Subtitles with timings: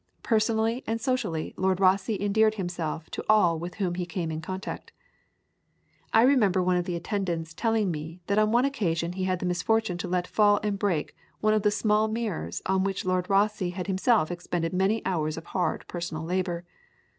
[0.23, 4.91] Personally and socially Lord Rosse endeared himself to all with whom he came in contact.
[6.11, 9.45] I remember one of the attendants telling me that on one occasion he had the
[9.45, 13.59] misfortune to let fall and break one of the small mirrors on which Lord Rosse
[13.59, 16.65] had himself expended many hours of hard personal labour.